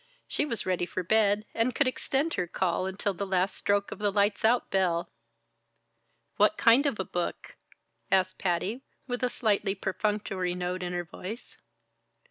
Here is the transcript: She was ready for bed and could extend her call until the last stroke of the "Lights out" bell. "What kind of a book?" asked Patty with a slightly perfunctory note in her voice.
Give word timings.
She 0.27 0.45
was 0.45 0.65
ready 0.65 0.87
for 0.87 1.03
bed 1.03 1.45
and 1.53 1.75
could 1.75 1.85
extend 1.85 2.33
her 2.33 2.47
call 2.47 2.87
until 2.87 3.13
the 3.13 3.23
last 3.27 3.55
stroke 3.55 3.91
of 3.91 3.99
the 3.99 4.11
"Lights 4.11 4.43
out" 4.43 4.71
bell. 4.71 5.11
"What 6.37 6.57
kind 6.57 6.87
of 6.87 6.99
a 6.99 7.05
book?" 7.05 7.55
asked 8.11 8.39
Patty 8.39 8.81
with 9.05 9.21
a 9.23 9.29
slightly 9.29 9.75
perfunctory 9.75 10.55
note 10.55 10.81
in 10.81 10.91
her 10.93 11.03
voice. 11.05 11.55